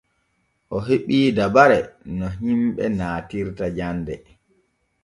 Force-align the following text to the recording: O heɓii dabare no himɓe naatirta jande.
O 0.75 0.77
heɓii 0.87 1.27
dabare 1.37 1.79
no 2.17 2.25
himɓe 2.39 2.83
naatirta 2.97 3.65
jande. 3.77 4.15